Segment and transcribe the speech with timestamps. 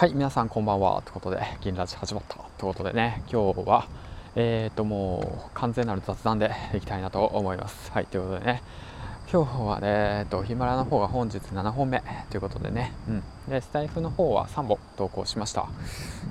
[0.00, 3.86] はい皆さんこんばんはということで銀ラジ始まったということでね今日は
[4.34, 7.92] えっ、ともう完全なる雑談でいきたいなと思います。
[7.92, 8.62] はいということでね
[9.30, 15.68] 今日はね、えっと、ヒマラヤの方が本日7本目ということでね、うん、でスタイフの方は3本投稿しました。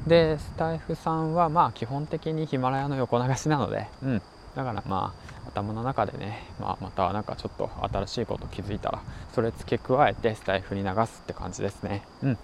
[0.07, 4.21] でスタイフさんはまあ基本的にヒマラヤの横流しなので、うん、
[4.55, 5.13] だからま
[5.45, 9.03] あ頭の中でね、まあ、またなんかちょっと新しいこと気づいたら
[9.35, 12.01] それ付け加えてスタイフに流すって感じですね。
[12.23, 12.37] うん。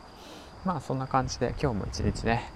[0.66, 2.52] まあそんな感じで今日も一日ね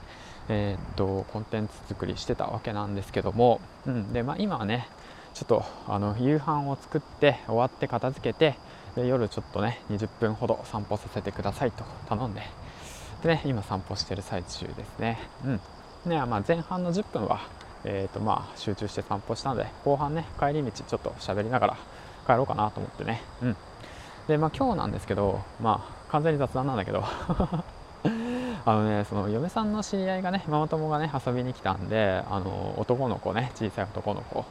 [0.49, 4.87] えー、っとコンテンツ作りしてたわけなんですけども、うんでまあ、今はね
[5.35, 8.55] ちょっとあの夕飯を作って終わって片付けて
[8.95, 12.41] で夜ちょっとね20分ほど散歩させてくださいと頼んで
[13.21, 15.19] で、ね、今散歩してる最中ですね。
[15.45, 15.59] うん
[16.05, 17.41] ねまあ、前半の10分は、
[17.83, 21.77] えーとまあ、集中して散歩したので後半ね帰り道ちょっと喋りながら
[22.25, 23.21] 帰ろうかなと思ってね。
[23.43, 23.55] うん
[24.27, 27.03] でまあ、今日なんですけど、まあ、完全に雑談なんだけど
[28.69, 34.45] あのねその嫁さんの知り合いがねママ友がね遊びに来たんであの男の子ね小さい男の子。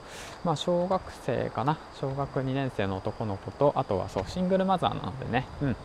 [0.44, 1.78] まあ小学生かな？
[2.00, 5.46] 小学2年生の男の子とあとはそうシングルマザーなのでね。
[5.62, 5.76] うん。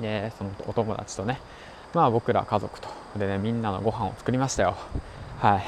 [0.00, 1.40] でそのお友達とね
[1.94, 2.88] まあ僕ら家族と。
[3.16, 4.76] でねみんなのご飯を作りましたよ。
[5.40, 5.62] はい。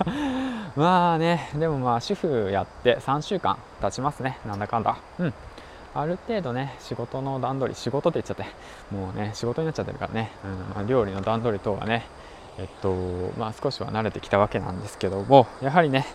[0.76, 4.38] まあねでもまあ主婦やって3週間経ちますね。
[4.46, 4.96] なんだかんだ。
[5.18, 5.34] うん。
[5.94, 8.44] ある程度ね仕事の段取り仕事って言っちゃって
[8.94, 12.06] もうね仕事になっちゃってるからね、うんまあ、料理の段取り等はね
[12.58, 12.92] えっと
[13.38, 16.06] まあ少しは慣れてきたわけなんですけどもやはりね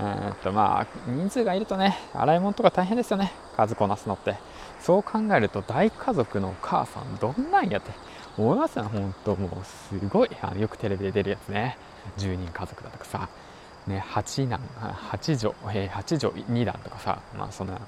[0.00, 3.32] えっとまあ人数がいるとね洗い物とか大変ですよね。
[3.56, 4.36] 数こなすのって。
[4.80, 7.92] そう考えると大家族のお母さんどんなんやって。
[8.36, 11.78] 思いますよ本当もうすごいあのよくテレビで出るやつね。
[12.18, 13.28] 10人家族だとかさ。
[13.86, 17.80] ね、8男8女、えー、8女2段とかさ、まあそんな、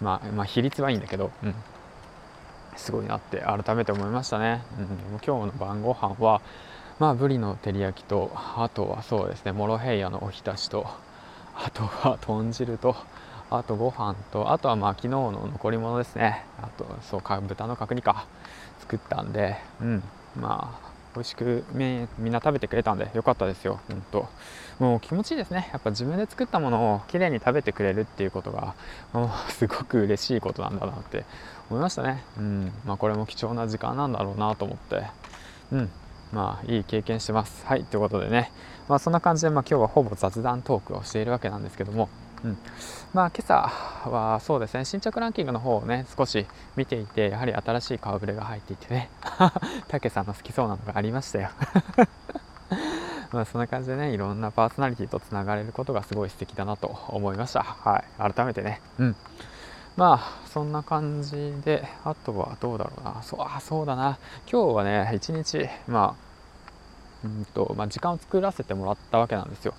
[0.00, 1.54] まあ、まあ比率はいいんだけど、うん、
[2.76, 6.42] すごいなって改めて思いましたね、うん、でも今日の晩ご飯は
[6.98, 10.86] まあブリの照り焼きとあとはそうですねモロヘイヤのおひたしと
[11.54, 12.94] あとは豚汁と
[13.50, 16.44] あとご飯とあとはまあ昨日の残り物ですね。
[16.60, 18.26] あとそうか豚の角煮か。
[18.80, 20.02] 作ったんでうん。
[20.36, 23.80] まあ美味しくみんな食べてくれたんでよかったですよ。
[23.88, 24.28] 本当
[24.78, 25.68] もう気持ちいいですね。
[25.72, 28.74] やっぱ自分で作ったものをきれいに食べてくれるっていうことが
[29.12, 31.24] もう すごく嬉しいことなんだなって
[31.70, 32.22] 思いましたね。
[32.38, 32.72] うん。
[32.84, 35.06] まあこれも貴重な時間なんだろうなと思って。
[35.72, 35.90] うん。
[36.32, 37.66] まあいい経験してます。
[37.66, 37.84] はい。
[37.84, 38.52] ということでね。
[38.88, 42.08] まあそんな感じでまあ今日はほぼ雑談トークをしているわけなんですけども。
[42.44, 42.58] うん、
[43.14, 43.70] まあ今朝
[44.08, 49.10] はそうですね新着ランキングの方をね少し見ていてやはり新しい顔ぶれが入っていてね
[49.88, 51.50] たけさんの好きそうなのがありましたよ。
[53.32, 57.62] まあそんな感じでねいろんなパーソナリティとつながれることがすごい素敵だなと思いました。
[57.62, 58.32] はい。
[58.32, 58.80] 改めてね。
[58.98, 59.16] うん。
[59.96, 63.22] まあそんな感じであとはどうだろうな。
[63.22, 64.18] そうあそうだな。
[64.50, 66.27] 今日はね一日まあ
[67.24, 69.74] うんとまあ、時間を作らせてもらったわけなんですよ。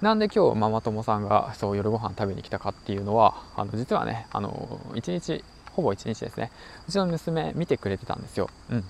[0.00, 6.50] なんで今日ママ友さんがそう夜ご飯食べに来たかっていうのはあの実はねあの1日ほぼ1日ですね。
[6.88, 8.48] うちの娘見てくれてたんですよ。
[8.70, 8.84] うん。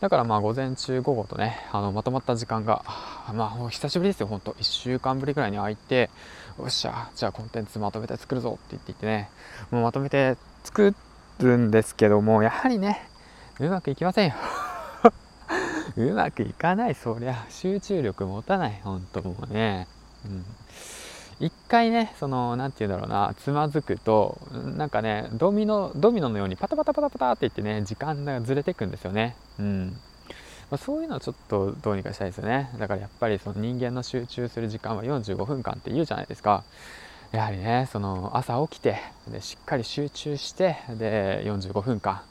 [0.00, 2.82] だからまあ午前中午後とねあのまとまった時間が
[3.32, 4.52] まあ久しぶりですよほんと。
[4.52, 6.10] 1週間ぶりぐらいに空いて
[6.58, 9.30] よっしゃじゃあコンテンツまとめて作るぞって言っていてね。
[9.70, 10.94] もうまとめて作
[11.38, 13.08] るんですけどもやはりね
[13.60, 14.34] うまくいきませんよ。
[15.96, 16.94] うまくいかない。
[16.94, 18.80] そりゃ集中力持たない。
[18.82, 19.86] 本当もうね。
[20.26, 20.44] うん。
[21.40, 23.34] 一回ねその何て言うんだろうな。
[23.38, 24.38] つまずくと
[24.76, 29.34] なんかねドミノドミノのようにパタパタパタパタっていってね時間がずれていくんですよね。
[29.58, 29.96] うん。
[30.70, 32.70] まあ、そういうのはちょっとどうにかしたいですよね。
[32.78, 36.62] だからやっぱりその人間の集中する時間は45分間って言うじゃないですか。
[37.32, 42.22] やはりねその朝起きてでしっかり集中してで45分間。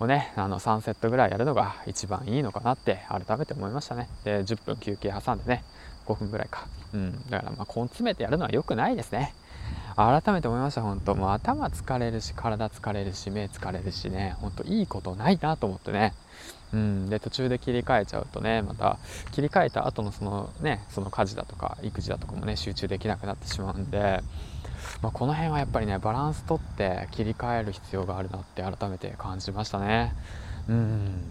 [0.00, 4.08] をねあの3セットぐらいやるのが一番いいのかなって改めて思いましたね。
[4.24, 5.62] で10分休憩挟んでね
[6.06, 6.66] 5分ぐらいか。
[6.94, 7.12] うん。
[7.30, 9.34] だからまあ根詰めてやるのは良くないですね。
[9.98, 11.16] 改めて思いました本当。
[11.16, 14.36] もう頭疲れるし体疲れるし目疲れるしね。
[14.38, 16.14] 本当いいことないなと思ってね。
[16.72, 18.98] うん、で途中で切り替えちゃうとねまた
[19.32, 24.22] 切り替えた後のそのねその家事だとか育児だとかもね集中できなくなってしまうんで。
[25.02, 30.14] まあ、この辺はやっぱりねバランスとって切り替える必要があるなって改めて感じましたね。
[30.68, 31.24] うん。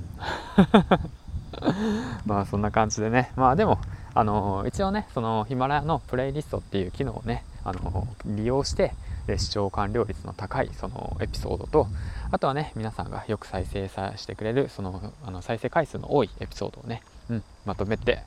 [2.25, 3.31] まあそんな感じでね。
[3.38, 3.80] まあでも
[4.18, 8.94] あの一応ねそのヒマラヤのプレイリストっていう機能をねあの利用して
[9.38, 11.88] 視聴完了率の高いそのエピソードと
[12.31, 18.24] あとはね皆さんがよく再生さしてくれるそのあの再生回数の多いエピソードをね、うん、まとめて、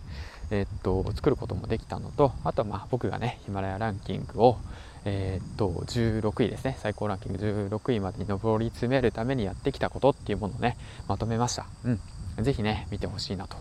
[0.52, 4.58] えー、っと作ることもできたのとあとはまあ僕がねヒマラヤランキングを
[5.04, 10.76] えー、っと16位ですね最高ランキング16位までに上り詰めるためにやってきたことっていうものをね
[11.08, 12.00] まとめました、うん、
[12.38, 13.56] 是非ね見てほしいなと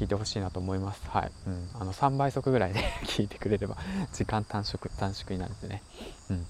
[0.00, 1.02] 聞いてほしいなと思います。
[1.10, 3.76] はい、うん、あの3倍速ぐらいで 聞いてくれれば
[4.14, 5.82] 時間短縮短縮になるんでね。
[6.30, 6.46] うん。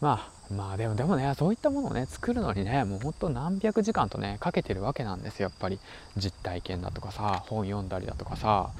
[0.00, 5.50] まあまあでもでもねそういったものをね作るのにねもうほんと何百時間とねかけてるわけなんですよ。
[5.50, 5.78] やっぱり。
[6.16, 8.70] 実体験だとかさ本読んだりだとかさ。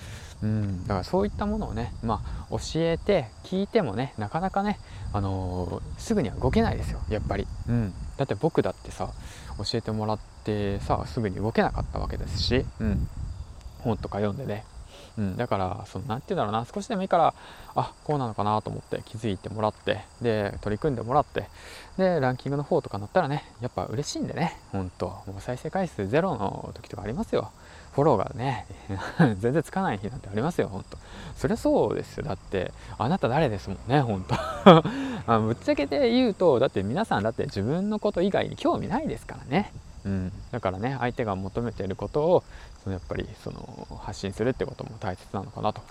[0.43, 0.83] うん。
[0.85, 4.81] だからそういったものをねまあ教えて聞いてもねなかなかね
[5.13, 7.01] あのー、すぐには動けないですよ。
[7.11, 7.47] やっぱり。
[7.69, 7.93] うん。
[8.17, 9.11] だって僕だってさ
[9.59, 12.65] 教えてもらってさすぐに動けなかったわけですし。
[12.81, 13.07] うん。
[13.83, 14.65] 本とか読んでね。
[15.19, 16.67] うん、だからその何て言うんだろうな。
[16.73, 17.35] 少しでもいいから
[17.75, 21.49] あこうなのかなと思って気づいてもらってで取り組んでもらって
[21.99, 24.59] でランキングの方とかなったらねやっぱ嬉しいんでね。
[24.73, 27.51] ほんともう再生回数ゼロの時とかありますよ。
[27.93, 28.67] フォローがね
[29.41, 30.97] 全然つかない日なんてありますよほんと
[31.37, 32.25] そりゃそうですよ。
[32.25, 39.73] だってあなた誰ですもんねほんとあぶっちゃけて言うとだって皆さんだって自分のこと以外に興味ないですからね。
[40.05, 42.45] うん、からね相手が求めていることを
[42.83, 45.83] そのやっぱりその発信するってことも大切なのかなと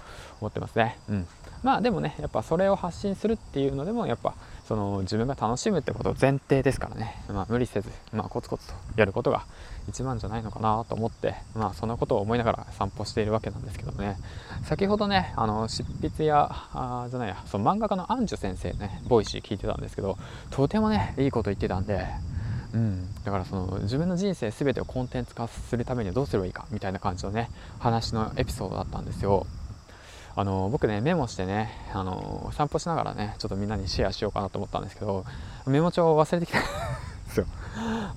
[0.42, 0.98] 思ってますね。
[1.10, 1.28] うん、
[1.64, 4.34] まあでもねやっぱそれを発信するっていうのでもやっぱ
[4.68, 9.44] その自分が楽しむってこと前提ですからね、まあ、無理せず、まあ、コツコツとやることが
[9.88, 14.18] 一番じゃないのかなと思って、まあ、そんなことを思いながら散歩しているわけなんですけどもね。
[14.66, 20.18] 先ほどねあの執筆やあじゃないやその漫画家のアンジュ先生ね Voicy 聞いてたんですけど
[20.52, 22.06] とてもねいいこと言ってたんで
[22.74, 27.50] うん、だからその自分の人生全てをコンテンツ化するためにはどうすればいいかみたいな感じのね
[27.80, 29.48] 話のエピソードだったんですよ。
[30.36, 35.26] あの僕ねメモしてねあの散歩しながらねちょっとみんなにシェアしようかなと思ったんですけど
[35.66, 36.68] メモ帳を忘れてきたんで
[37.32, 37.46] すよ。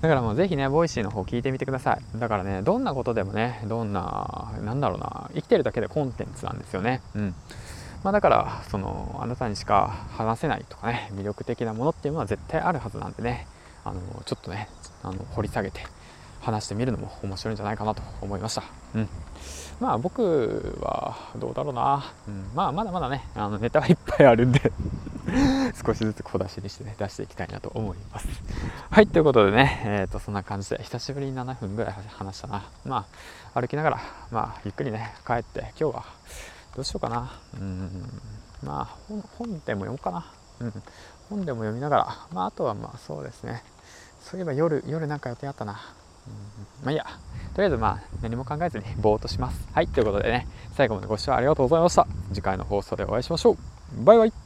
[0.01, 2.19] だからもうぜひね Voicy の方聞いてみてください。
[2.19, 7.01] だからねどんなことでもねどんななんだろうな生きてるだけでコンテンツなんですよね。
[7.15, 7.35] うん。
[8.03, 13.47] まあ、だからそのあなたにしか話せないとかね魅力的なものっていうのは絶対あるはずなんでね。
[13.85, 14.69] あのちょっとね
[15.03, 15.81] あの掘り下げて
[16.41, 18.63] 話してみるのも面白いんじゃないかなと思いました。
[18.95, 19.09] うん。
[19.79, 24.71] まあ僕はどうだろうな、うん、まあまだまだねあのネタはいっぱいあるんで
[25.85, 28.27] 少しずつ小出しにしてね出していきたいなと思います。
[28.89, 32.63] はいということでねえっ、ー、とそんな感じで久しぶりに7分ぐらい話したな。
[32.85, 33.05] ま
[33.53, 33.99] あ歩きながら
[34.31, 36.05] まあゆっくりね帰って今日は
[36.75, 37.31] どうしようかな。
[37.55, 38.09] うん。
[38.63, 40.25] まあ本本でも読もうかな。
[40.59, 40.83] うん。
[41.29, 43.63] 本でも読みながらまああとはまあそうですね。
[44.23, 45.73] そういえば夜夜なんか予定あったな、
[46.27, 46.31] う
[46.83, 47.05] ん、まあいいや。
[47.53, 49.67] とりあえずまあ何も考えずに ぼーっとします。
[49.73, 49.87] はい。
[49.87, 52.07] ということでね最後までご視聴ありがとうございました。
[52.33, 54.03] 次回の放送でお会いしましょう。
[54.03, 54.42] バイバイ。